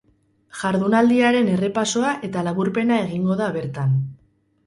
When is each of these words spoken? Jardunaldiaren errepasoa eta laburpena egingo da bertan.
Jardunaldiaren 0.59 1.51
errepasoa 1.57 2.13
eta 2.29 2.43
laburpena 2.47 2.99
egingo 3.05 3.39
da 3.43 3.53
bertan. 3.59 3.93